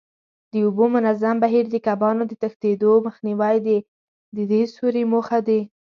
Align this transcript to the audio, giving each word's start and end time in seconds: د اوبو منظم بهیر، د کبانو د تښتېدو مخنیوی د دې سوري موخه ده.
د 0.51 0.53
اوبو 0.65 0.85
منظم 0.95 1.35
بهیر، 1.43 1.65
د 1.69 1.75
کبانو 1.87 2.23
د 2.27 2.33
تښتېدو 2.41 2.91
مخنیوی 3.07 3.55
د 4.35 4.37
دې 4.51 4.61
سوري 4.75 5.03
موخه 5.11 5.39
ده. 5.47 5.59